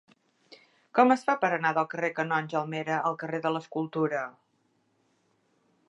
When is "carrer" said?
1.91-2.09, 3.25-3.43